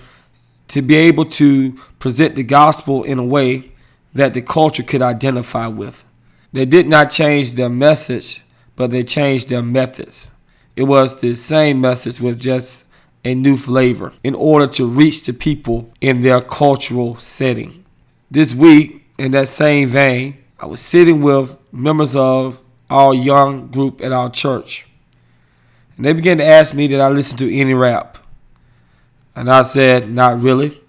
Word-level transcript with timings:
to 0.68 0.82
be 0.82 0.94
able 0.96 1.24
to 1.24 1.72
present 1.98 2.36
the 2.36 2.42
gospel 2.42 3.02
in 3.02 3.18
a 3.18 3.24
way 3.24 3.72
that 4.12 4.34
the 4.34 4.42
culture 4.42 4.82
could 4.82 5.02
identify 5.02 5.66
with. 5.66 6.04
They 6.52 6.64
did 6.64 6.88
not 6.88 7.10
change 7.10 7.52
their 7.52 7.68
message, 7.68 8.42
but 8.76 8.90
they 8.90 9.02
changed 9.04 9.48
their 9.48 9.62
methods. 9.62 10.32
It 10.76 10.84
was 10.84 11.20
the 11.20 11.34
same 11.34 11.80
message 11.80 12.20
with 12.20 12.40
just 12.40 12.86
a 13.28 13.34
new 13.34 13.56
flavor 13.56 14.12
in 14.24 14.34
order 14.34 14.66
to 14.66 14.86
reach 14.86 15.24
the 15.24 15.32
people 15.32 15.92
in 16.00 16.22
their 16.22 16.40
cultural 16.40 17.14
setting. 17.16 17.84
This 18.30 18.54
week, 18.54 19.04
in 19.18 19.32
that 19.32 19.48
same 19.48 19.88
vein, 19.88 20.38
I 20.58 20.66
was 20.66 20.80
sitting 20.80 21.20
with 21.20 21.56
members 21.70 22.16
of 22.16 22.62
our 22.88 23.12
young 23.12 23.68
group 23.68 24.00
at 24.00 24.12
our 24.12 24.30
church. 24.30 24.86
And 25.96 26.06
they 26.06 26.12
began 26.14 26.38
to 26.38 26.44
ask 26.44 26.74
me 26.74 26.88
did 26.88 27.00
I 27.00 27.08
listen 27.08 27.36
to 27.38 27.54
any 27.54 27.74
rap. 27.74 28.16
And 29.36 29.50
I 29.50 29.62
said, 29.62 30.10
not 30.10 30.40
really. 30.40 30.80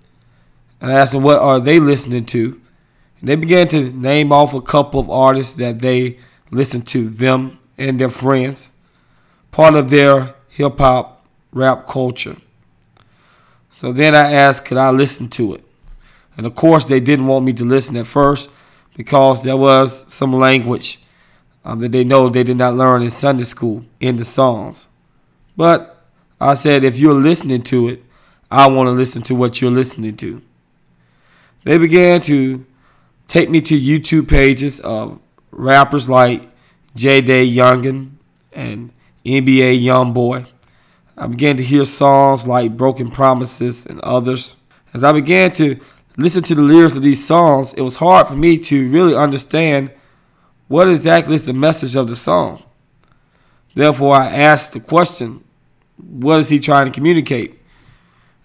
And 0.79 0.91
I 0.91 0.95
asked 0.95 1.11
them 1.11 1.23
what 1.23 1.39
are 1.39 1.59
they 1.59 1.79
listening 1.79 2.25
to. 2.25 2.61
And 3.19 3.27
they 3.27 3.35
began 3.35 3.67
to 3.69 3.91
name 3.91 4.31
off 4.31 4.53
a 4.53 4.61
couple 4.61 4.99
of 4.99 5.09
artists 5.09 5.55
that 5.55 5.79
they 5.79 6.19
listen 6.51 6.83
to, 6.83 7.09
them 7.09 7.59
and 7.77 7.99
their 7.99 8.09
friends, 8.09 8.71
part 9.51 9.75
of 9.75 9.89
their 9.89 10.35
hip 10.49 10.77
hop 10.77 11.18
rap 11.51 11.87
culture. 11.87 12.37
So 13.69 13.91
then 13.91 14.15
I 14.15 14.31
asked, 14.31 14.65
could 14.65 14.77
I 14.77 14.91
listen 14.91 15.29
to 15.29 15.55
it? 15.55 15.63
And 16.37 16.45
of 16.45 16.55
course, 16.55 16.85
they 16.85 16.99
didn't 16.99 17.27
want 17.27 17.45
me 17.45 17.53
to 17.53 17.65
listen 17.65 17.95
at 17.97 18.07
first 18.07 18.49
because 18.95 19.43
there 19.43 19.57
was 19.57 20.11
some 20.11 20.33
language 20.33 20.99
um, 21.65 21.79
that 21.79 21.91
they 21.91 22.03
know 22.03 22.29
they 22.29 22.43
did 22.43 22.57
not 22.57 22.75
learn 22.75 23.01
in 23.01 23.11
Sunday 23.11 23.43
school 23.43 23.85
in 23.99 24.17
the 24.17 24.25
songs. 24.25 24.87
But 25.55 26.03
I 26.39 26.53
said, 26.53 26.83
if 26.83 26.97
you're 26.97 27.13
listening 27.13 27.61
to 27.63 27.89
it, 27.89 28.03
I 28.49 28.67
want 28.67 28.87
to 28.87 28.91
listen 28.91 29.21
to 29.23 29.35
what 29.35 29.61
you're 29.61 29.71
listening 29.71 30.15
to. 30.17 30.41
They 31.63 31.77
began 31.77 32.21
to 32.21 32.65
take 33.27 33.49
me 33.49 33.61
to 33.61 33.79
YouTube 33.79 34.29
pages 34.29 34.79
of 34.79 35.21
rappers 35.51 36.09
like 36.09 36.49
JayDaYoungan 36.95 38.11
and 38.53 38.91
NBA 39.25 39.83
Youngboy. 39.83 40.47
I 41.19 41.27
began 41.27 41.57
to 41.57 41.63
hear 41.63 41.83
songs 41.83 42.47
like 42.47 42.77
Broken 42.77 43.11
Promises 43.11 43.85
and 43.85 43.99
others. 43.99 44.55
As 44.93 45.03
I 45.03 45.11
began 45.11 45.51
to 45.53 45.77
listen 46.17 46.43
to 46.43 46.55
the 46.55 46.61
lyrics 46.61 46.95
of 46.95 47.03
these 47.03 47.25
songs, 47.25 47.73
it 47.73 47.81
was 47.81 47.97
hard 47.97 48.25
for 48.25 48.35
me 48.35 48.57
to 48.57 48.89
really 48.89 49.15
understand 49.15 49.91
what 50.69 50.87
exactly 50.87 51.35
is 51.35 51.45
the 51.45 51.53
message 51.53 51.97
of 51.97 52.07
the 52.07 52.15
song. 52.15 52.63
Therefore, 53.75 54.15
I 54.15 54.27
asked 54.27 54.73
the 54.73 54.79
question, 54.79 55.43
what 55.97 56.39
is 56.39 56.47
he 56.47 56.57
trying 56.57 56.85
to 56.85 56.91
communicate? 56.91 57.59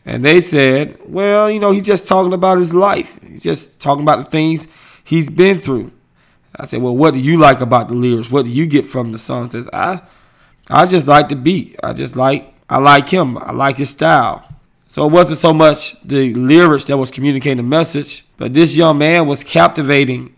And 0.05 0.25
they 0.25 0.41
said, 0.41 0.99
well, 1.07 1.49
you 1.49 1.61
know, 1.61 1.71
he's 1.71 1.87
just 1.87 2.09
talking 2.09 2.35
about 2.35 2.59
his 2.59 2.75
life. 2.75 3.21
He's 3.23 3.43
just 3.43 3.81
talking 3.81 4.03
about 4.03 4.17
the 4.17 4.25
things 4.25 4.67
he's 5.05 5.31
been 5.31 5.59
through. 5.59 5.93
I 6.57 6.67
said, 6.67 6.83
well, 6.83 6.97
what 6.97 7.15
do 7.15 7.21
you 7.21 7.39
like 7.39 7.61
about 7.61 7.89
the 7.89 7.95
lyrics? 7.95 8.33
What 8.33 8.47
do 8.47 8.51
you 8.51 8.67
get 8.67 8.85
from 8.85 9.13
the 9.13 9.19
song? 9.19 9.45
He 9.45 9.51
says, 9.51 9.69
I, 9.73 10.03
I 10.69 10.87
just 10.87 11.07
like 11.07 11.29
the 11.29 11.37
beat. 11.37 11.77
I 11.83 11.93
just 11.93 12.17
like 12.17 12.54
I 12.69 12.79
like 12.79 13.09
him. 13.09 13.37
I 13.39 13.53
like 13.53 13.77
his 13.77 13.91
style. 13.91 14.49
So 14.87 15.07
it 15.07 15.13
wasn't 15.13 15.39
so 15.39 15.53
much 15.53 16.01
the 16.03 16.33
lyrics 16.35 16.85
that 16.85 16.97
was 16.97 17.11
communicating 17.11 17.57
the 17.57 17.63
message, 17.65 18.25
but 18.37 18.55
this 18.55 18.77
young 18.77 18.99
man 18.99 19.27
was 19.27 19.43
captivating 19.43 20.35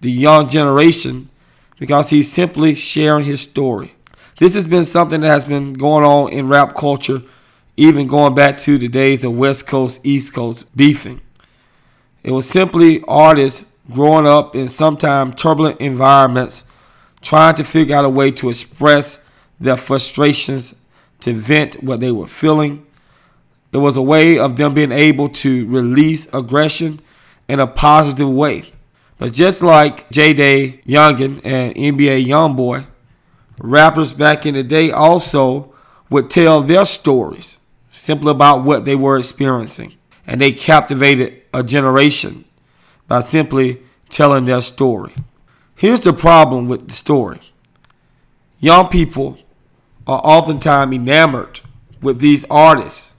the 0.00 0.10
young 0.10 0.48
generation 0.48 1.30
because 1.78 2.10
he's 2.10 2.30
simply 2.30 2.74
sharing 2.74 3.24
his 3.24 3.40
story. 3.40 3.94
This 4.36 4.54
has 4.54 4.66
been 4.66 4.84
something 4.84 5.20
that 5.22 5.28
has 5.28 5.46
been 5.46 5.72
going 5.72 6.04
on 6.04 6.32
in 6.32 6.48
rap 6.48 6.74
culture, 6.74 7.22
even 7.76 8.06
going 8.06 8.34
back 8.34 8.58
to 8.58 8.76
the 8.78 8.88
days 8.88 9.24
of 9.24 9.38
West 9.38 9.66
Coast, 9.66 10.00
East 10.04 10.34
Coast 10.34 10.66
beefing. 10.76 11.20
It 12.22 12.32
was 12.32 12.48
simply 12.48 13.02
artists 13.08 13.64
growing 13.92 14.26
up 14.26 14.54
in 14.54 14.68
sometimes 14.68 15.34
turbulent 15.36 15.80
environments, 15.80 16.64
trying 17.22 17.54
to 17.54 17.64
figure 17.64 17.96
out 17.96 18.04
a 18.04 18.10
way 18.10 18.30
to 18.32 18.50
express 18.50 19.26
their 19.58 19.76
frustrations 19.76 20.74
to 21.24 21.32
vent 21.32 21.82
what 21.82 22.00
they 22.00 22.12
were 22.12 22.26
feeling. 22.26 22.84
It 23.72 23.78
was 23.78 23.96
a 23.96 24.02
way 24.02 24.38
of 24.38 24.56
them 24.56 24.74
being 24.74 24.92
able 24.92 25.30
to 25.30 25.66
release 25.66 26.28
aggression 26.34 27.00
in 27.48 27.60
a 27.60 27.66
positive 27.66 28.30
way. 28.30 28.64
But 29.16 29.32
just 29.32 29.62
like 29.62 30.06
JayDaYoungan 30.10 31.40
and 31.44 31.74
NBA 31.74 32.26
Youngboy, 32.26 32.86
rappers 33.58 34.12
back 34.12 34.44
in 34.44 34.52
the 34.54 34.62
day 34.62 34.90
also 34.90 35.72
would 36.10 36.28
tell 36.28 36.60
their 36.60 36.84
stories 36.84 37.58
simply 37.90 38.30
about 38.30 38.62
what 38.62 38.84
they 38.84 38.94
were 38.94 39.16
experiencing. 39.16 39.94
And 40.26 40.42
they 40.42 40.52
captivated 40.52 41.40
a 41.54 41.62
generation 41.62 42.44
by 43.08 43.20
simply 43.20 43.80
telling 44.10 44.44
their 44.44 44.60
story. 44.60 45.12
Here's 45.74 46.00
the 46.00 46.12
problem 46.12 46.68
with 46.68 46.88
the 46.88 46.94
story 46.94 47.40
young 48.60 48.88
people 48.88 49.38
are 50.06 50.20
oftentimes 50.24 50.94
enamored 50.94 51.60
with 52.00 52.18
these 52.18 52.44
artists 52.50 53.14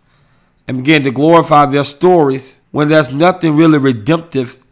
and 0.68 0.78
begin 0.78 1.04
to 1.04 1.12
glorify 1.12 1.66
their 1.66 1.84
stories 1.84 2.62
when 2.72 2.88
there's 2.88 3.14
nothing 3.14 3.56
really 3.56 3.78
redemptive 3.78 4.64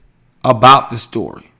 about 0.43 0.89
the 0.89 0.97
story. 0.97 1.51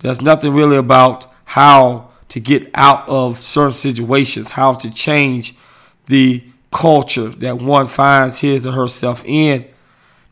There's 0.00 0.20
nothing 0.20 0.52
really 0.52 0.76
about 0.76 1.32
how 1.44 2.10
to 2.28 2.40
get 2.40 2.70
out 2.74 3.08
of 3.08 3.38
certain 3.38 3.72
situations, 3.72 4.50
how 4.50 4.74
to 4.74 4.90
change 4.90 5.54
the 6.06 6.42
culture 6.70 7.28
that 7.28 7.60
one 7.60 7.86
finds 7.86 8.40
his 8.40 8.66
or 8.66 8.72
herself 8.72 9.24
in. 9.26 9.66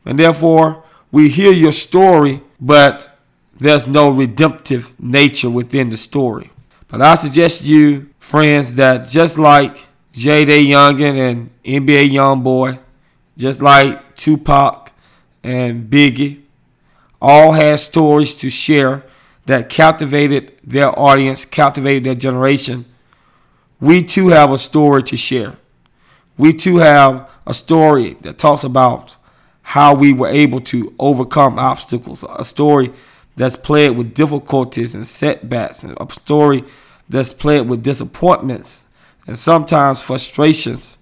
And 0.05 0.19
therefore, 0.19 0.85
we 1.11 1.29
hear 1.29 1.53
your 1.53 1.73
story, 1.73 2.43
but 2.61 3.17
there's 3.59 3.87
no 3.89 4.11
redemptive 4.11 4.95
nature 5.01 5.51
within 5.51 5.91
the 5.91 5.97
story. 5.97 6.51
But 6.89 7.03
I 7.03 7.15
suggest 7.17 7.65
you, 7.65 8.09
friends, 8.19 8.77
that 8.77 9.07
just 9.07 9.39
like 9.39 9.77
JayDaYoungan 10.15 11.19
and 11.19 11.51
NBA 11.63 12.11
Youngboy, 12.11 12.79
just 13.37 13.61
like 13.61 14.17
Tupac 14.17 14.91
and 15.45 15.91
Biggie, 15.91 16.41
all 17.21 17.53
had 17.53 17.79
stories 17.79 18.35
to 18.37 18.49
share 18.49 19.05
that 19.45 19.69
captivated 19.69 20.53
their 20.65 20.99
audience, 20.99 21.45
captivated 21.45 22.05
their 22.05 22.15
generation, 22.15 22.87
we 23.81 24.03
too 24.03 24.29
have 24.29 24.51
a 24.51 24.59
story 24.59 25.03
to 25.05 25.17
share. 25.17 25.57
We 26.39 26.53
too 26.53 26.79
have 26.79 27.31
a 27.47 27.53
story 27.53 28.15
that 28.23 28.39
talks 28.39 28.65
about 28.65 29.17
how 29.63 29.95
we 29.95 30.15
were 30.15 30.29
able 30.29 30.61
to 30.61 30.95
overcome 30.99 31.59
obstacles, 31.59 32.25
a 32.25 32.45
story 32.45 32.93
that's 33.39 33.57
played 33.57 33.97
with 33.97 34.15
difficulties 34.15 34.95
and 34.95 35.07
setbacks, 35.07 35.85
and 35.85 35.97
a 36.01 36.11
story 36.11 36.65
that's 37.09 37.33
played 37.33 37.69
with 37.69 37.83
disappointments 37.83 38.87
and 39.27 39.39
sometimes 39.39 40.03
frustrations, 40.03 40.99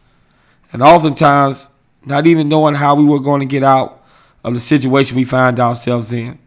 and 0.71 0.83
oftentimes 0.83 1.71
not 2.05 2.27
even 2.27 2.49
knowing 2.49 2.75
how 2.75 2.94
we 2.94 3.05
were 3.05 3.21
going 3.21 3.41
to 3.41 3.47
get 3.47 3.62
out 3.62 4.05
of 4.44 4.53
the 4.53 4.61
situation 4.61 5.17
we 5.17 5.25
find 5.25 5.59
ourselves 5.59 6.12
in. 6.12 6.38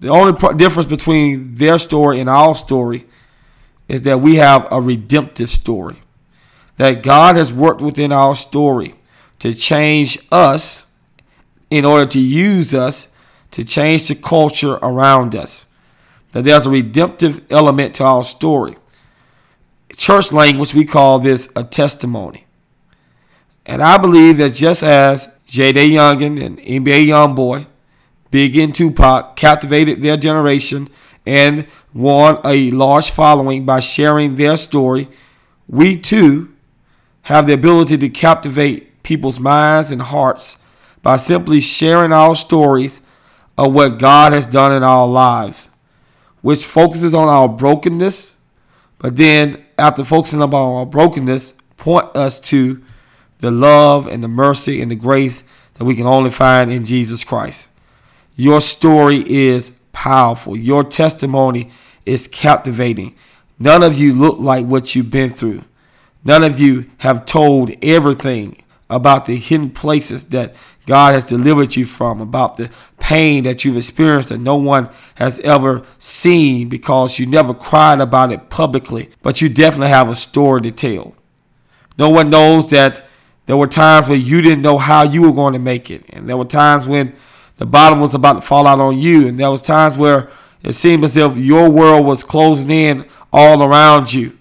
The 0.00 0.08
only 0.08 0.32
difference 0.56 0.86
between 0.86 1.54
their 1.54 1.78
story 1.78 2.20
and 2.20 2.28
our 2.28 2.54
story 2.54 3.06
is 3.88 4.02
that 4.02 4.20
we 4.20 4.36
have 4.36 4.68
a 4.70 4.80
redemptive 4.80 5.50
story. 5.50 5.96
That 6.76 7.02
God 7.02 7.36
has 7.36 7.52
worked 7.52 7.80
within 7.80 8.12
our 8.12 8.34
story 8.34 8.94
to 9.40 9.54
change 9.54 10.18
us 10.30 10.86
in 11.70 11.84
order 11.84 12.06
to 12.06 12.20
use 12.20 12.74
us 12.74 13.08
to 13.52 13.64
change 13.64 14.08
the 14.08 14.14
culture 14.14 14.74
around 14.82 15.34
us. 15.34 15.66
That 16.32 16.44
there's 16.44 16.66
a 16.66 16.70
redemptive 16.70 17.40
element 17.50 17.94
to 17.96 18.04
our 18.04 18.24
story. 18.24 18.76
Church 19.96 20.32
language, 20.32 20.74
we 20.74 20.84
call 20.84 21.18
this 21.18 21.48
a 21.56 21.64
testimony. 21.64 22.46
And 23.66 23.82
I 23.82 23.98
believe 23.98 24.38
that 24.38 24.54
just 24.54 24.82
as 24.82 25.30
J.J. 25.46 25.90
Youngin 25.90 26.42
and 26.42 26.58
NBA 26.58 27.06
Youngboy, 27.06 27.66
Biggie 28.30 28.64
and 28.64 28.74
Tupac 28.74 29.36
captivated 29.36 30.02
their 30.02 30.16
generation 30.16 30.88
and 31.26 31.66
won 31.92 32.38
a 32.44 32.70
large 32.70 33.10
following 33.10 33.66
by 33.66 33.80
sharing 33.80 34.36
their 34.36 34.56
story, 34.56 35.08
we 35.68 35.96
too 35.96 36.52
have 37.22 37.46
the 37.46 37.52
ability 37.52 37.98
to 37.98 38.08
captivate 38.08 39.02
people's 39.02 39.40
minds 39.40 39.90
and 39.90 40.02
hearts 40.02 40.56
by 41.02 41.16
simply 41.16 41.60
sharing 41.60 42.12
our 42.12 42.36
stories 42.36 43.00
of 43.60 43.74
what 43.74 43.98
God 43.98 44.32
has 44.32 44.46
done 44.46 44.72
in 44.72 44.82
our 44.82 45.06
lives, 45.06 45.70
which 46.40 46.64
focuses 46.64 47.14
on 47.14 47.28
our 47.28 47.46
brokenness, 47.46 48.38
but 48.98 49.18
then 49.18 49.62
after 49.78 50.02
focusing 50.02 50.40
on 50.40 50.54
our 50.54 50.86
brokenness, 50.86 51.52
point 51.76 52.06
us 52.16 52.40
to 52.40 52.82
the 53.38 53.50
love 53.50 54.06
and 54.06 54.24
the 54.24 54.28
mercy 54.28 54.80
and 54.80 54.90
the 54.90 54.96
grace 54.96 55.44
that 55.74 55.84
we 55.84 55.94
can 55.94 56.06
only 56.06 56.30
find 56.30 56.72
in 56.72 56.86
Jesus 56.86 57.22
Christ. 57.22 57.68
Your 58.34 58.62
story 58.62 59.22
is 59.30 59.72
powerful. 59.92 60.56
Your 60.56 60.82
testimony 60.82 61.70
is 62.06 62.28
captivating. 62.28 63.14
None 63.58 63.82
of 63.82 63.98
you 63.98 64.14
look 64.14 64.38
like 64.38 64.64
what 64.64 64.94
you've 64.94 65.10
been 65.10 65.30
through. 65.30 65.64
None 66.24 66.44
of 66.44 66.58
you 66.58 66.90
have 66.98 67.26
told 67.26 67.72
everything 67.82 68.62
about 68.88 69.26
the 69.26 69.36
hidden 69.36 69.68
places 69.68 70.26
that 70.26 70.54
God 70.90 71.14
has 71.14 71.26
delivered 71.26 71.76
you 71.76 71.84
from, 71.84 72.20
about 72.20 72.56
the 72.56 72.68
pain 72.98 73.44
that 73.44 73.64
you've 73.64 73.76
experienced 73.76 74.30
that 74.30 74.40
no 74.40 74.56
one 74.56 74.90
has 75.14 75.38
ever 75.38 75.84
seen 75.98 76.68
because 76.68 77.16
you 77.16 77.26
never 77.26 77.54
cried 77.54 78.00
about 78.00 78.32
it 78.32 78.50
publicly, 78.50 79.08
but 79.22 79.40
you 79.40 79.48
definitely 79.48 79.90
have 79.90 80.08
a 80.08 80.16
story 80.16 80.62
to 80.62 80.72
tell. 80.72 81.14
No 81.96 82.10
one 82.10 82.28
knows 82.28 82.70
that 82.70 83.06
there 83.46 83.56
were 83.56 83.68
times 83.68 84.08
where 84.08 84.18
you 84.18 84.42
didn't 84.42 84.62
know 84.62 84.78
how 84.78 85.04
you 85.04 85.22
were 85.22 85.32
going 85.32 85.52
to 85.52 85.60
make 85.60 85.92
it, 85.92 86.06
and 86.10 86.28
there 86.28 86.36
were 86.36 86.44
times 86.44 86.88
when 86.88 87.14
the 87.58 87.66
bottom 87.66 88.00
was 88.00 88.16
about 88.16 88.32
to 88.32 88.42
fall 88.42 88.66
out 88.66 88.80
on 88.80 88.98
you, 88.98 89.28
and 89.28 89.38
there 89.38 89.52
was 89.52 89.62
times 89.62 89.96
where 89.96 90.28
it 90.64 90.72
seemed 90.72 91.04
as 91.04 91.16
if 91.16 91.38
your 91.38 91.70
world 91.70 92.04
was 92.04 92.24
closing 92.24 92.68
in 92.68 93.06
all 93.32 93.62
around 93.62 94.12
you. 94.12 94.36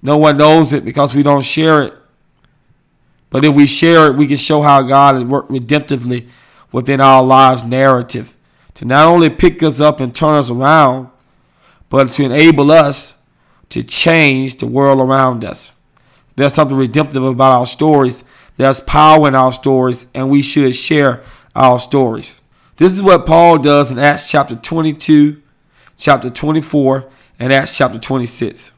No 0.00 0.16
one 0.16 0.38
knows 0.38 0.72
it 0.72 0.82
because 0.82 1.14
we 1.14 1.22
don't 1.22 1.44
share 1.44 1.82
it. 1.82 1.94
But 3.32 3.46
if 3.46 3.56
we 3.56 3.66
share 3.66 4.08
it, 4.08 4.16
we 4.16 4.26
can 4.26 4.36
show 4.36 4.60
how 4.60 4.82
God 4.82 5.14
has 5.14 5.24
worked 5.24 5.50
redemptively 5.50 6.28
within 6.70 7.00
our 7.00 7.22
lives' 7.22 7.64
narrative 7.64 8.36
to 8.74 8.84
not 8.84 9.06
only 9.06 9.30
pick 9.30 9.62
us 9.62 9.80
up 9.80 10.00
and 10.00 10.14
turn 10.14 10.34
us 10.34 10.50
around, 10.50 11.08
but 11.88 12.10
to 12.10 12.24
enable 12.24 12.70
us 12.70 13.18
to 13.70 13.82
change 13.82 14.56
the 14.56 14.66
world 14.66 15.00
around 15.00 15.44
us. 15.44 15.72
There's 16.36 16.52
something 16.52 16.76
redemptive 16.76 17.24
about 17.24 17.52
our 17.52 17.66
stories. 17.66 18.22
There's 18.56 18.82
power 18.82 19.28
in 19.28 19.34
our 19.34 19.52
stories, 19.52 20.06
and 20.14 20.30
we 20.30 20.42
should 20.42 20.74
share 20.74 21.22
our 21.54 21.80
stories. 21.80 22.42
This 22.76 22.92
is 22.92 23.02
what 23.02 23.26
Paul 23.26 23.58
does 23.58 23.90
in 23.90 23.98
Acts 23.98 24.30
chapter 24.30 24.56
22, 24.56 25.40
chapter 25.96 26.28
24, 26.28 27.08
and 27.38 27.52
Acts 27.52 27.78
chapter 27.78 27.98
26. 27.98 28.72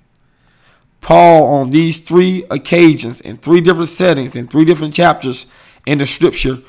Paul, 1.05 1.45
on 1.57 1.69
these 1.69 2.01
three 2.01 2.47
occasions, 2.51 3.21
in 3.21 3.37
three 3.37 3.61
different 3.61 3.91
settings, 3.91 4.35
in 4.35 4.49
three 4.49 4.65
different 4.65 4.95
chapters 4.95 5.45
in 5.85 5.99
the 5.99 6.07
scripture, 6.07 6.61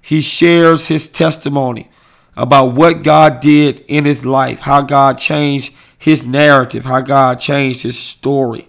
he 0.00 0.22
shares 0.22 0.88
his 0.88 1.10
testimony 1.10 1.90
about 2.34 2.72
what 2.72 3.02
God 3.02 3.40
did 3.40 3.80
in 3.88 4.06
his 4.06 4.24
life, 4.24 4.60
how 4.60 4.80
God 4.80 5.18
changed 5.18 5.74
his 5.98 6.24
narrative, 6.24 6.86
how 6.86 7.02
God 7.02 7.38
changed 7.38 7.82
his 7.82 7.98
story. 7.98 8.66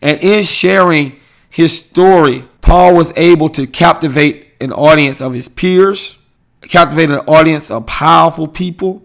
And 0.00 0.22
in 0.22 0.44
sharing 0.44 1.18
his 1.50 1.76
story, 1.76 2.44
Paul 2.60 2.94
was 2.94 3.12
able 3.16 3.48
to 3.48 3.66
captivate 3.66 4.46
an 4.60 4.72
audience 4.72 5.20
of 5.20 5.34
his 5.34 5.48
peers, 5.48 6.18
captivate 6.62 7.10
an 7.10 7.18
audience 7.26 7.68
of 7.68 7.84
powerful 7.86 8.46
people, 8.46 9.02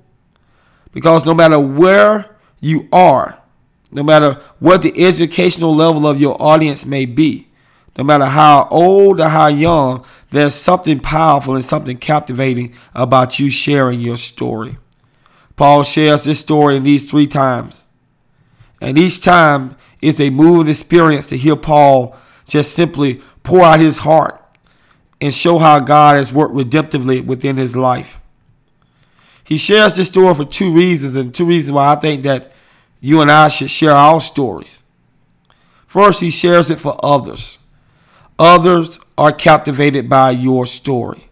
because 0.92 1.26
no 1.26 1.34
matter 1.34 1.60
where 1.60 2.38
you 2.60 2.88
are, 2.92 3.40
no 3.94 4.04
matter 4.04 4.34
what 4.60 4.82
the 4.82 5.06
educational 5.06 5.74
level 5.74 6.08
of 6.08 6.20
your 6.20 6.36
audience 6.42 6.86
may 6.86 7.06
be, 7.06 7.48
no 7.98 8.04
matter 8.04 8.26
how 8.26 8.68
old 8.72 9.20
or 9.20 9.30
how 9.30 9.48
young, 9.48 10.04
there's 10.32 10.56
something 10.56 11.00
powerful 11.00 11.56
and 11.56 11.64
something 11.64 11.98
captivating 11.98 12.74
about 12.96 13.40
you 13.40 13.50
sharing 13.50 14.00
your 14.00 14.18
story. 14.18 14.78
Paul 15.56 15.84
shares 15.84 16.24
this 16.24 16.40
story 16.40 16.78
in 16.78 16.84
these 16.84 17.10
three 17.10 17.28
times. 17.28 17.88
And 18.82 18.98
each 18.98 19.22
time 19.22 19.78
it's 20.02 20.20
a 20.20 20.32
moving 20.32 20.70
experience 20.70 21.28
to 21.28 21.38
hear 21.38 21.56
Paul 21.56 22.16
just 22.46 22.74
simply 22.74 23.22
pour 23.44 23.62
out 23.62 23.80
his 23.80 24.00
heart 24.00 24.44
and 25.22 25.34
show 25.34 25.60
how 25.60 25.80
God 25.80 26.16
has 26.16 26.34
worked 26.34 26.56
redemptively 26.56 27.24
within 27.24 27.58
his 27.58 27.76
life. 27.76 28.20
He 29.44 29.58
shares 29.58 29.96
this 29.96 30.08
story 30.08 30.34
for 30.34 30.46
two 30.46 30.74
reasons, 30.74 31.16
and 31.16 31.34
two 31.34 31.46
reasons 31.46 31.74
why 31.74 31.94
I 31.94 31.96
think 31.96 32.24
that 32.24 32.52
you 33.06 33.20
and 33.20 33.30
I 33.30 33.50
should 33.50 33.70
share 33.70 33.92
our 33.92 34.22
stories. 34.22 34.82
First, 35.86 36.22
he 36.22 36.32
shares 36.32 36.70
it 36.70 36.80
for 36.80 36.96
others. 37.04 37.60
Others 38.40 38.98
are 39.18 39.34
captivated 39.34 40.08
by 40.08 40.32
your 40.32 40.66
story. 40.66 41.28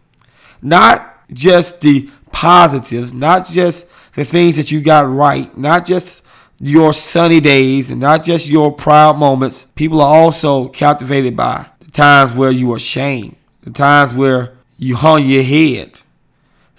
Not 0.61 1.17
just 1.31 1.79
the 1.79 2.09
positives, 2.33 3.13
not 3.13 3.47
just 3.47 3.87
the 4.15 4.25
things 4.25 4.57
that 4.57 4.69
you 4.69 4.81
got 4.81 5.09
right, 5.09 5.57
not 5.57 5.85
just 5.85 6.25
your 6.59 6.91
sunny 6.91 7.39
days 7.39 7.89
and 7.89 8.01
not 8.01 8.25
just 8.25 8.49
your 8.49 8.73
proud 8.73 9.17
moments. 9.17 9.63
People 9.63 10.01
are 10.01 10.13
also 10.13 10.67
captivated 10.67 11.37
by 11.37 11.67
the 11.79 11.91
times 11.91 12.33
where 12.35 12.51
you 12.51 12.67
were 12.67 12.75
ashamed, 12.75 13.37
the 13.61 13.71
times 13.71 14.13
where 14.13 14.57
you 14.77 14.97
hung 14.97 15.25
your 15.25 15.43
head, 15.43 16.01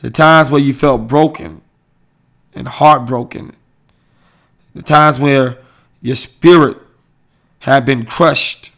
the 0.03 0.11
times 0.11 0.51
where 0.51 0.61
you 0.61 0.75
felt 0.75 1.07
broken 1.07 1.63
and 2.55 2.69
heartbroken 2.69 3.55
the 4.75 4.83
times 4.83 5.19
where 5.19 5.59
your 6.01 6.17
spirit 6.17 6.77
had 7.61 7.85
been 7.85 8.05
crushed. 8.05 8.73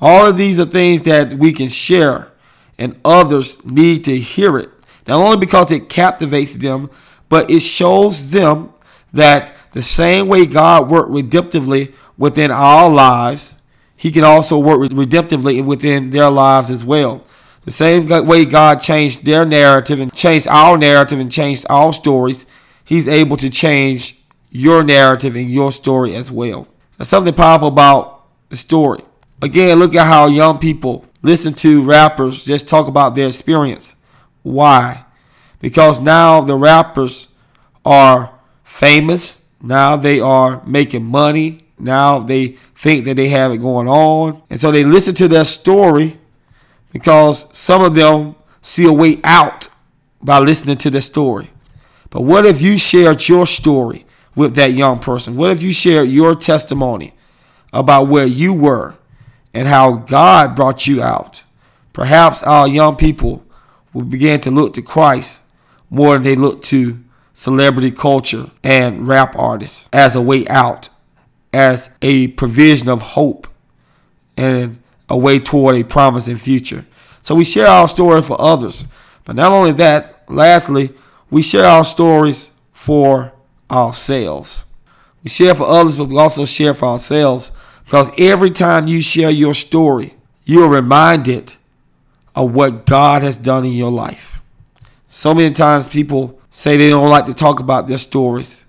All 0.00 0.26
of 0.26 0.36
these 0.36 0.60
are 0.60 0.66
things 0.66 1.02
that 1.02 1.34
we 1.34 1.52
can 1.52 1.68
share, 1.68 2.30
and 2.78 2.98
others 3.04 3.64
need 3.64 4.04
to 4.04 4.16
hear 4.16 4.58
it. 4.58 4.70
Not 5.06 5.22
only 5.22 5.38
because 5.38 5.70
it 5.70 5.88
captivates 5.88 6.56
them, 6.56 6.90
but 7.28 7.50
it 7.50 7.60
shows 7.60 8.30
them 8.30 8.72
that 9.12 9.56
the 9.72 9.82
same 9.82 10.28
way 10.28 10.46
God 10.46 10.90
worked 10.90 11.10
redemptively 11.10 11.94
within 12.18 12.50
our 12.50 12.88
lives, 12.88 13.60
He 13.96 14.10
can 14.10 14.24
also 14.24 14.58
work 14.58 14.78
redemptively 14.90 15.64
within 15.64 16.10
their 16.10 16.30
lives 16.30 16.70
as 16.70 16.84
well. 16.84 17.24
The 17.62 17.70
same 17.70 18.06
way 18.26 18.44
God 18.44 18.76
changed 18.76 19.24
their 19.24 19.44
narrative 19.44 19.98
and 19.98 20.14
changed 20.14 20.46
our 20.48 20.78
narrative 20.78 21.18
and 21.18 21.32
changed 21.32 21.66
our 21.68 21.92
stories, 21.92 22.46
He's 22.84 23.08
able 23.08 23.36
to 23.38 23.50
change 23.50 24.16
your 24.50 24.82
narrative 24.82 25.36
and 25.36 25.50
your 25.50 25.72
story 25.72 26.14
as 26.14 26.30
well. 26.30 26.68
There's 26.96 27.08
something 27.08 27.34
powerful 27.34 27.68
about 27.68 28.24
the 28.48 28.56
story. 28.56 29.02
Again, 29.42 29.78
look 29.78 29.94
at 29.94 30.06
how 30.06 30.26
young 30.26 30.58
people 30.58 31.04
listen 31.22 31.52
to 31.52 31.82
rappers 31.82 32.44
just 32.44 32.68
talk 32.68 32.88
about 32.88 33.14
their 33.14 33.28
experience. 33.28 33.96
Why? 34.42 35.04
Because 35.60 36.00
now 36.00 36.40
the 36.40 36.56
rappers 36.56 37.28
are 37.84 38.32
famous. 38.64 39.42
Now 39.60 39.96
they 39.96 40.20
are 40.20 40.64
making 40.64 41.04
money. 41.04 41.60
Now 41.78 42.20
they 42.20 42.48
think 42.74 43.04
that 43.04 43.16
they 43.16 43.28
have 43.28 43.52
it 43.52 43.58
going 43.58 43.88
on. 43.88 44.42
And 44.48 44.58
so 44.58 44.70
they 44.70 44.84
listen 44.84 45.14
to 45.16 45.28
their 45.28 45.44
story 45.44 46.18
because 46.92 47.46
some 47.56 47.82
of 47.82 47.94
them 47.94 48.36
see 48.62 48.86
a 48.86 48.92
way 48.92 49.20
out 49.22 49.68
by 50.22 50.38
listening 50.38 50.76
to 50.78 50.90
their 50.90 51.02
story. 51.02 51.50
But 52.10 52.22
what 52.22 52.46
if 52.46 52.62
you 52.62 52.78
shared 52.78 53.28
your 53.28 53.46
story 53.46 54.05
with 54.36 54.54
that 54.54 54.72
young 54.74 54.98
person? 55.00 55.36
What 55.36 55.50
if 55.50 55.62
you 55.62 55.72
shared 55.72 56.08
your 56.08 56.34
testimony 56.34 57.14
about 57.72 58.08
where 58.08 58.26
you 58.26 58.54
were 58.54 58.94
and 59.52 59.66
how 59.66 59.96
God 59.96 60.54
brought 60.54 60.86
you 60.86 61.02
out? 61.02 61.44
Perhaps 61.92 62.42
our 62.42 62.68
young 62.68 62.94
people 62.96 63.44
will 63.92 64.04
begin 64.04 64.38
to 64.40 64.50
look 64.50 64.74
to 64.74 64.82
Christ 64.82 65.42
more 65.88 66.14
than 66.14 66.22
they 66.22 66.36
look 66.36 66.62
to 66.64 67.02
celebrity 67.32 67.90
culture 67.90 68.50
and 68.62 69.08
rap 69.08 69.34
artists 69.36 69.88
as 69.92 70.14
a 70.14 70.22
way 70.22 70.46
out, 70.48 70.90
as 71.52 71.90
a 72.02 72.28
provision 72.28 72.88
of 72.88 73.00
hope 73.00 73.46
and 74.36 74.78
a 75.08 75.16
way 75.16 75.38
toward 75.38 75.76
a 75.76 75.84
promising 75.84 76.36
future. 76.36 76.84
So 77.22 77.34
we 77.34 77.44
share 77.44 77.66
our 77.66 77.88
story 77.88 78.22
for 78.22 78.40
others. 78.40 78.84
But 79.24 79.36
not 79.36 79.52
only 79.52 79.72
that, 79.72 80.24
lastly, 80.28 80.92
we 81.30 81.42
share 81.42 81.66
our 81.66 81.84
stories 81.84 82.50
for 82.72 83.32
ourselves. 83.70 84.64
We 85.22 85.30
share 85.30 85.54
for 85.54 85.64
others, 85.64 85.96
but 85.96 86.08
we 86.08 86.18
also 86.18 86.44
share 86.44 86.74
for 86.74 86.86
ourselves 86.86 87.52
because 87.84 88.10
every 88.18 88.50
time 88.50 88.86
you 88.86 89.00
share 89.00 89.30
your 89.30 89.54
story, 89.54 90.14
you're 90.44 90.68
reminded 90.68 91.54
of 92.34 92.54
what 92.54 92.86
God 92.86 93.22
has 93.22 93.38
done 93.38 93.64
in 93.64 93.72
your 93.72 93.90
life. 93.90 94.40
So 95.06 95.34
many 95.34 95.54
times 95.54 95.88
people 95.88 96.40
say 96.50 96.76
they 96.76 96.90
don't 96.90 97.10
like 97.10 97.26
to 97.26 97.34
talk 97.34 97.60
about 97.60 97.86
their 97.88 97.98
stories 97.98 98.66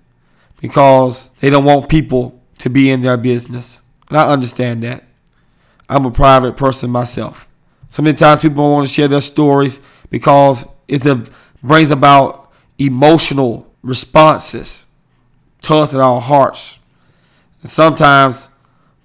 because 0.60 1.28
they 1.40 1.50
don't 1.50 1.64
want 1.64 1.88
people 1.88 2.40
to 2.58 2.70
be 2.70 2.90
in 2.90 3.02
their 3.02 3.16
business. 3.16 3.82
And 4.08 4.18
I 4.18 4.32
understand 4.32 4.82
that. 4.82 5.04
I'm 5.88 6.04
a 6.04 6.10
private 6.10 6.56
person 6.56 6.90
myself. 6.90 7.48
So 7.88 8.02
many 8.02 8.16
times 8.16 8.40
people 8.40 8.64
don't 8.64 8.72
want 8.72 8.86
to 8.86 8.92
share 8.92 9.08
their 9.08 9.20
stories 9.20 9.80
because 10.10 10.66
it 10.86 11.30
brings 11.62 11.90
about 11.90 12.52
emotional 12.78 13.66
responses 13.82 14.86
to 15.62 15.74
us 15.74 15.92
in 15.92 16.00
our 16.00 16.20
hearts. 16.20 16.78
And 17.62 17.70
sometimes 17.70 18.48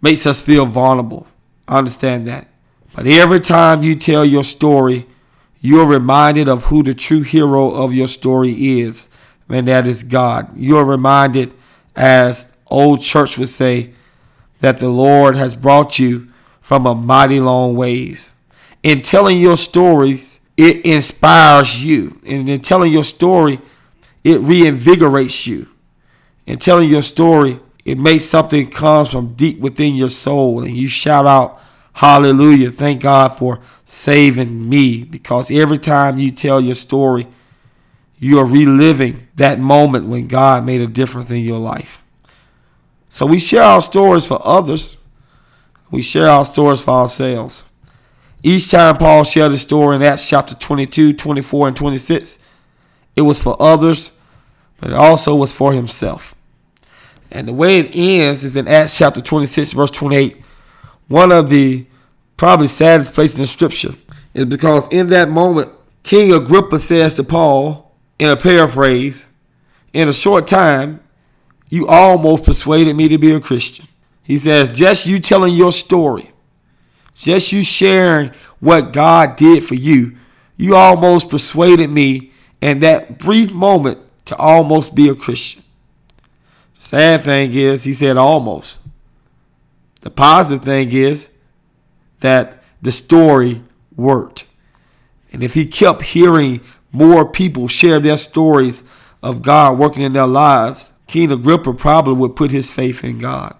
makes 0.01 0.25
us 0.25 0.41
feel 0.41 0.65
vulnerable. 0.65 1.27
I 1.67 1.77
understand 1.77 2.27
that. 2.27 2.47
But 2.95 3.07
every 3.07 3.39
time 3.39 3.83
you 3.83 3.95
tell 3.95 4.23
your 4.23 4.43
story, 4.43 5.05
you're 5.61 5.85
reminded 5.85 6.49
of 6.49 6.65
who 6.65 6.83
the 6.83 6.93
true 6.93 7.21
hero 7.21 7.71
of 7.71 7.93
your 7.93 8.07
story 8.07 8.81
is, 8.81 9.09
and 9.49 9.67
that 9.67 9.87
is 9.87 10.03
God. 10.03 10.49
You're 10.55 10.85
reminded, 10.85 11.53
as 11.95 12.55
old 12.67 13.01
church 13.01 13.37
would 13.37 13.49
say, 13.49 13.93
that 14.59 14.79
the 14.79 14.89
Lord 14.89 15.35
has 15.35 15.55
brought 15.55 15.99
you 15.99 16.27
from 16.61 16.85
a 16.85 16.93
mighty 16.93 17.39
long 17.39 17.75
ways. 17.75 18.35
In 18.83 19.01
telling 19.01 19.39
your 19.39 19.57
stories, 19.57 20.39
it 20.57 20.85
inspires 20.85 21.83
you. 21.83 22.19
And 22.25 22.49
in 22.49 22.61
telling 22.61 22.91
your 22.91 23.03
story, 23.03 23.59
it 24.23 24.41
reinvigorates 24.41 25.47
you. 25.47 25.69
In 26.45 26.59
telling 26.59 26.89
your 26.89 27.01
story, 27.01 27.59
it 27.85 27.97
makes 27.97 28.25
something 28.25 28.69
comes 28.69 29.11
from 29.11 29.33
deep 29.35 29.59
within 29.59 29.95
your 29.95 30.09
soul 30.09 30.63
and 30.63 30.75
you 30.75 30.87
shout 30.87 31.25
out, 31.25 31.61
Hallelujah. 31.93 32.71
Thank 32.71 33.01
God 33.01 33.37
for 33.37 33.59
saving 33.85 34.67
me. 34.67 35.03
Because 35.03 35.51
every 35.51 35.77
time 35.77 36.17
you 36.17 36.31
tell 36.31 36.59
your 36.59 36.75
story, 36.75 37.27
you 38.17 38.39
are 38.39 38.45
reliving 38.45 39.27
that 39.35 39.59
moment 39.59 40.07
when 40.07 40.27
God 40.27 40.65
made 40.65 40.81
a 40.81 40.87
difference 40.87 41.29
in 41.29 41.43
your 41.43 41.59
life. 41.59 42.01
So 43.09 43.27
we 43.27 43.37
share 43.37 43.63
our 43.63 43.81
stories 43.81 44.27
for 44.27 44.39
others. 44.43 44.97
We 45.91 46.01
share 46.01 46.29
our 46.29 46.45
stories 46.45 46.83
for 46.83 46.91
ourselves. 46.91 47.65
Each 48.41 48.71
time 48.71 48.97
Paul 48.97 49.23
shared 49.23 49.51
his 49.51 49.61
story 49.61 49.95
in 49.95 50.01
Acts 50.01 50.27
chapter 50.27 50.55
22, 50.55 51.13
24, 51.13 51.67
and 51.67 51.77
26, 51.77 52.39
it 53.15 53.21
was 53.21 53.41
for 53.41 53.55
others, 53.61 54.11
but 54.79 54.89
it 54.89 54.95
also 54.95 55.35
was 55.35 55.55
for 55.55 55.71
himself. 55.71 56.32
And 57.33 57.47
the 57.47 57.53
way 57.53 57.79
it 57.79 57.95
ends 57.95 58.43
is 58.43 58.55
in 58.55 58.67
Acts 58.67 58.97
chapter 58.97 59.19
26, 59.19 59.73
verse 59.73 59.89
28. 59.89 60.37
One 61.07 61.31
of 61.31 61.49
the 61.49 61.85
probably 62.37 62.67
saddest 62.67 63.13
places 63.15 63.39
in 63.39 63.47
scripture 63.47 63.95
is 64.35 64.45
because 64.45 64.87
in 64.89 65.07
that 65.07 65.29
moment, 65.29 65.71
King 66.03 66.31
Agrippa 66.31 66.77
says 66.77 67.15
to 67.15 67.23
Paul, 67.23 67.91
in 68.19 68.29
a 68.29 68.37
paraphrase, 68.37 69.31
in 69.93 70.07
a 70.07 70.13
short 70.13 70.45
time, 70.45 70.99
you 71.69 71.87
almost 71.87 72.45
persuaded 72.45 72.95
me 72.95 73.07
to 73.07 73.17
be 73.17 73.33
a 73.33 73.39
Christian. 73.39 73.87
He 74.21 74.37
says, 74.37 74.77
just 74.77 75.07
you 75.07 75.19
telling 75.19 75.55
your 75.55 75.71
story, 75.71 76.31
just 77.15 77.51
you 77.51 77.63
sharing 77.63 78.29
what 78.59 78.93
God 78.93 79.35
did 79.37 79.63
for 79.63 79.73
you, 79.73 80.17
you 80.55 80.75
almost 80.75 81.31
persuaded 81.31 81.89
me 81.89 82.31
in 82.61 82.79
that 82.81 83.17
brief 83.17 83.51
moment 83.51 83.97
to 84.25 84.35
almost 84.37 84.93
be 84.93 85.09
a 85.09 85.15
Christian. 85.15 85.62
Sad 86.73 87.21
thing 87.21 87.53
is, 87.53 87.83
he 87.83 87.93
said 87.93 88.17
almost. 88.17 88.81
The 90.01 90.09
positive 90.09 90.65
thing 90.65 90.91
is 90.91 91.31
that 92.19 92.61
the 92.81 92.91
story 92.91 93.61
worked. 93.95 94.45
And 95.31 95.43
if 95.43 95.53
he 95.53 95.65
kept 95.65 96.01
hearing 96.01 96.61
more 96.91 97.29
people 97.29 97.67
share 97.67 97.99
their 97.99 98.17
stories 98.17 98.83
of 99.21 99.41
God 99.41 99.79
working 99.79 100.03
in 100.03 100.13
their 100.13 100.27
lives, 100.27 100.91
King 101.07 101.31
Agrippa 101.31 101.73
probably 101.73 102.15
would 102.15 102.35
put 102.35 102.51
his 102.51 102.71
faith 102.71 103.03
in 103.03 103.17
God. 103.17 103.55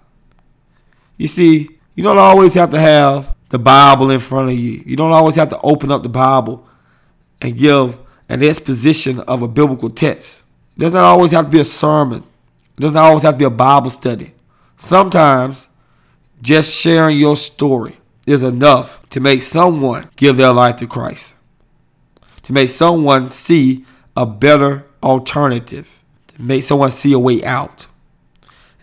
You 1.18 1.28
see, 1.28 1.70
you 1.96 2.04
don't 2.04 2.18
always 2.18 2.54
have 2.56 2.72
to 2.72 2.80
have 2.80 3.36
the 3.50 3.60
Bible 3.60 4.12
in 4.12 4.20
front 4.20 4.50
of 4.50 4.58
you. 4.58 4.84
You 4.86 4.96
don't 4.96 5.12
always 5.12 5.36
have 5.36 5.50
to 5.50 5.62
open 5.62 5.92
up 5.92 6.04
the 6.04 6.10
Bible 6.10 6.68
and 7.42 7.58
give 7.58 8.00
an 8.30 8.44
exposition 8.44 9.20
of 9.22 9.42
a 9.42 9.48
biblical 9.48 9.90
text. 9.90 10.46
It 10.76 10.82
doesn't 10.82 11.00
always 11.00 11.32
have 11.32 11.46
to 11.46 11.52
be 11.52 11.60
a 11.60 11.66
sermon. 11.66 12.24
It 12.78 12.82
doesn't 12.82 12.98
always 12.98 13.24
have 13.24 13.36
to 13.36 13.38
be 13.38 13.46
a 13.46 13.50
Bible 13.50 13.90
study. 13.90 14.34
Sometimes 14.76 15.68
just 16.42 16.76
sharing 16.76 17.18
your 17.18 17.36
story 17.36 17.98
is 18.26 18.44
enough 18.44 19.08
to 19.10 19.20
make 19.20 19.42
someone 19.42 20.10
give 20.16 20.38
their 20.38 20.52
life 20.52 20.78
to 20.78 20.88
Christ, 20.88 21.36
to 22.44 22.54
make 22.54 22.70
someone 22.70 23.30
see 23.30 23.86
a 24.18 24.26
better 24.26 24.86
alternative, 25.02 26.04
to 26.28 26.42
make 26.42 26.64
someone 26.64 26.92
see 26.92 27.14
a 27.14 27.20
way 27.20 27.44
out. 27.44 27.88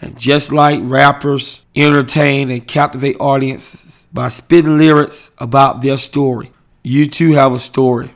And 0.01 0.19
just 0.19 0.53
like 0.53 0.81
rappers 0.83 1.61
entertain 1.77 2.51
and 2.51 2.67
captivate 2.67 3.17
audiences 3.21 4.07
by 4.13 4.29
spitting 4.29 4.79
lyrics 4.79 5.33
about 5.39 5.83
their 5.83 5.99
story, 5.99 6.53
you 6.83 7.07
too 7.07 7.33
have 7.33 7.53
a 7.53 7.59
story, 7.59 8.11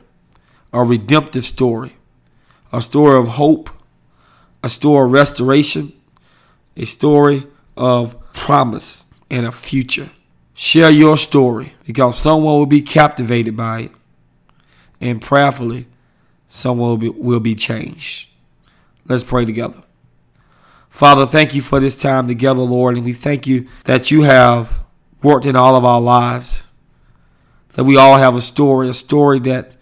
a 0.73 0.83
redemptive 0.83 1.45
story, 1.45 1.93
a 2.71 2.81
story 2.81 3.19
of 3.19 3.27
hope 3.27 3.69
a 4.65 4.69
story 4.69 5.05
of 5.05 5.11
restoration, 5.11 5.93
a 6.75 6.85
story 6.85 7.45
of 7.77 8.17
promise, 8.33 9.05
and 9.29 9.45
a 9.45 9.51
future. 9.51 10.09
Share 10.55 10.89
your 10.89 11.17
story 11.17 11.73
because 11.85 12.17
someone 12.17 12.57
will 12.57 12.65
be 12.65 12.81
captivated 12.81 13.55
by 13.55 13.81
it. 13.81 13.91
And 14.99 15.21
prayerfully, 15.21 15.85
someone 16.47 16.89
will 16.89 16.97
be, 16.97 17.09
will 17.09 17.39
be 17.39 17.53
changed. 17.53 18.27
Let's 19.07 19.23
pray 19.23 19.45
together. 19.45 19.83
Father, 20.89 21.27
thank 21.27 21.53
you 21.53 21.61
for 21.61 21.79
this 21.79 22.01
time 22.01 22.27
together, 22.27 22.61
Lord, 22.61 22.95
and 22.95 23.05
we 23.05 23.13
thank 23.13 23.45
you 23.45 23.67
that 23.83 24.09
you 24.09 24.23
have 24.23 24.83
worked 25.21 25.45
in 25.45 25.55
all 25.55 25.75
of 25.75 25.85
our 25.85 26.01
lives. 26.01 26.65
That 27.73 27.83
we 27.83 27.97
all 27.97 28.17
have 28.17 28.35
a 28.35 28.41
story, 28.41 28.89
a 28.89 28.95
story 28.95 29.37
that 29.41 29.77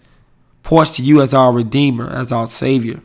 points 0.62 0.96
to 0.96 1.02
you 1.02 1.22
as 1.22 1.32
our 1.32 1.54
Redeemer, 1.54 2.10
as 2.10 2.32
our 2.32 2.46
Savior 2.46 3.00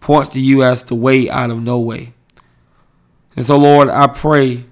points 0.00 0.30
to 0.30 0.40
you 0.40 0.62
as 0.62 0.84
the 0.84 0.94
way 0.94 1.30
out 1.30 1.50
of 1.50 1.62
no 1.62 1.78
way. 1.78 2.12
And 3.36 3.46
so, 3.46 3.56
Lord, 3.56 3.88
I 3.88 4.06
pray 4.08 4.64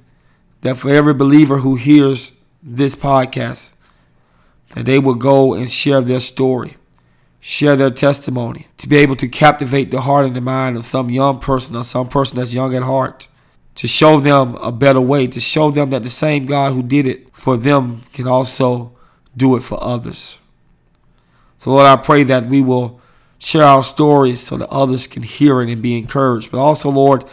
that 0.63 0.77
for 0.77 0.91
every 0.91 1.15
believer 1.15 1.59
who 1.59 1.77
hears 1.77 2.39
this 2.63 2.97
podcast, 2.97 3.75
that 4.71 4.87
they 4.87 4.99
will 4.99 5.15
go 5.15 5.55
and 5.55 5.71
share 5.71 6.01
their 6.01 6.21
story, 6.21 6.77
share 7.41 7.77
their 7.77 7.91
testimony, 7.91 8.67
to 8.79 8.89
be 8.89 8.97
able 8.97 9.17
to 9.17 9.29
captivate 9.29 9.91
the 9.91 10.01
heart 10.01 10.27
and 10.27 10.35
the 10.35 10.41
mind 10.41 10.77
of 10.77 10.85
some 10.85 11.11
young 11.11 11.39
person 11.39 11.77
or 11.77 11.85
some 11.85 12.09
person 12.09 12.39
that's 12.39 12.55
young 12.55 12.75
at 12.75 12.83
heart, 12.83 13.29
to 13.77 13.87
show 13.87 14.19
them 14.19 14.57
a 14.57 14.73
better 14.73 15.01
way, 15.01 15.27
to 15.29 15.39
show 15.39 15.71
them 15.71 15.91
that 15.91 16.03
the 16.03 16.09
same 16.09 16.47
God 16.47 16.73
who 16.73 16.83
did 16.83 17.07
it 17.07 17.35
for 17.35 17.57
them 17.57 18.01
can 18.13 18.27
also 18.27 18.93
do 19.37 19.57
it 19.57 19.63
for 19.63 19.83
others. 19.83 20.39
So, 21.59 21.71
Lord, 21.71 21.87
I 21.87 21.97
pray 21.97 22.25
that 22.25 22.47
we 22.47 22.61
will 22.61 23.01
share 23.38 23.64
our 23.64 23.85
stories 23.85 24.40
so 24.40 24.57
that 24.57 24.68
others 24.68 25.07
can 25.07 25.23
hear 25.23 25.61
it 25.62 25.71
and 25.71 25.80
be 25.80 25.97
encouraged. 25.97 26.50
But 26.50 26.59
also, 26.59 26.90
Lord, 26.90 27.25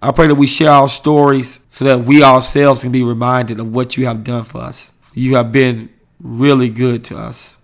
I 0.00 0.10
pray 0.10 0.26
that 0.26 0.34
we 0.34 0.46
share 0.46 0.70
our 0.70 0.88
stories 0.88 1.60
so 1.68 1.84
that 1.84 2.04
we 2.04 2.22
ourselves 2.22 2.82
can 2.82 2.92
be 2.92 3.04
reminded 3.04 3.60
of 3.60 3.74
what 3.74 3.96
you 3.96 4.06
have 4.06 4.24
done 4.24 4.44
for 4.44 4.60
us. 4.60 4.92
You 5.14 5.36
have 5.36 5.52
been 5.52 5.90
really 6.20 6.68
good 6.68 7.04
to 7.04 7.16
us. 7.16 7.58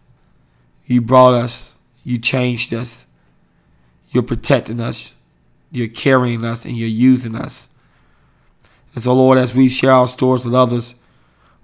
You 0.84 1.02
brought 1.02 1.34
us, 1.34 1.76
you 2.04 2.18
changed 2.18 2.72
us, 2.72 3.06
you're 4.10 4.22
protecting 4.22 4.80
us, 4.80 5.16
you're 5.70 5.88
carrying 5.88 6.44
us, 6.44 6.64
and 6.64 6.76
you're 6.76 6.88
using 6.88 7.34
us. 7.34 7.68
And 8.94 9.02
so, 9.02 9.12
Lord, 9.12 9.36
as 9.36 9.54
we 9.54 9.68
share 9.68 9.92
our 9.92 10.06
stories 10.06 10.46
with 10.46 10.54
others, 10.54 10.94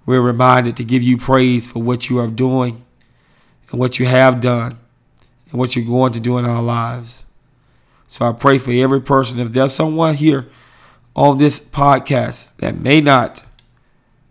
we're 0.05 0.21
reminded 0.21 0.77
to 0.77 0.83
give 0.83 1.01
you 1.01 1.17
praise 1.17 1.71
for 1.71 1.81
what 1.81 2.09
you 2.09 2.19
are 2.19 2.27
doing 2.27 2.83
and 3.71 3.79
what 3.79 3.97
you 3.97 4.05
have 4.05 4.41
done 4.41 4.77
and 5.49 5.59
what 5.59 5.75
you're 5.75 5.85
going 5.85 6.13
to 6.13 6.19
do 6.19 6.37
in 6.37 6.45
our 6.45 6.61
lives. 6.61 7.25
So 8.07 8.25
I 8.25 8.31
pray 8.31 8.57
for 8.57 8.71
every 8.71 9.01
person. 9.01 9.39
If 9.39 9.51
there's 9.51 9.73
someone 9.73 10.15
here 10.15 10.47
on 11.15 11.37
this 11.37 11.59
podcast 11.59 12.55
that 12.57 12.77
may 12.77 13.01
not 13.01 13.45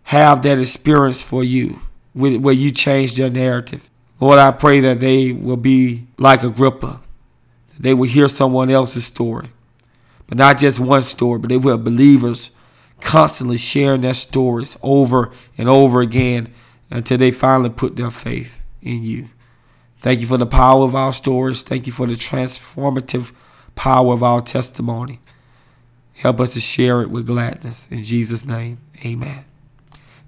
have 0.04 0.42
that 0.42 0.59
experience 0.59 1.23
for 1.23 1.42
you, 1.42 1.78
where 2.12 2.54
you 2.54 2.71
change 2.71 3.14
their 3.14 3.30
narrative, 3.30 3.90
Lord, 4.21 4.38
I 4.38 4.52
pray 4.52 4.80
that 4.80 5.00
they 5.00 5.33
will 5.33 5.56
be 5.56 6.06
like 6.18 6.42
Agrippa. 6.42 7.00
They 7.78 7.92
will 7.94 8.09
hear 8.09 8.28
someone 8.28 8.71
else's 8.71 9.04
story. 9.04 9.49
But 10.26 10.38
not 10.38 10.59
just 10.59 10.78
one 10.80 11.02
story, 11.02 11.38
but 11.38 11.50
they 11.50 11.56
will 11.56 11.73
have 11.73 11.85
believers 11.85 12.50
constantly 13.00 13.59
sharing 13.59 14.02
their 14.02 14.14
stories 14.14 14.78
over 14.83 15.30
and 15.59 15.68
over 15.68 16.00
again 16.00 16.52
until 16.90 17.18
they 17.18 17.30
finally 17.30 17.71
put 17.71 17.97
their 17.97 18.11
faith 18.11 18.61
in 18.80 19.02
you. 19.02 19.28
Thank 20.04 20.20
you 20.20 20.26
for 20.26 20.37
the 20.37 20.44
power 20.44 20.84
of 20.84 20.94
our 20.94 21.14
stories. 21.14 21.62
Thank 21.62 21.87
you 21.87 21.92
for 21.94 22.06
the 22.06 22.12
transformative 22.12 23.32
power 23.75 24.12
of 24.12 24.23
our 24.23 24.42
testimony. 24.42 25.18
Help 26.12 26.40
us 26.40 26.52
to 26.52 26.61
share 26.61 27.00
it 27.00 27.08
with 27.08 27.26
gladness. 27.26 27.88
In 27.90 28.04
Jesus' 28.04 28.44
name, 28.44 28.76
amen. 29.02 29.46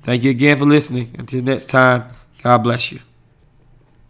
Thank 0.01 0.25
you 0.25 0.31
again 0.31 0.57
for 0.57 0.65
listening. 0.65 1.15
Until 1.19 1.43
next 1.43 1.67
time, 1.67 2.09
God 2.43 2.63
bless 2.63 2.91
you. 2.91 3.01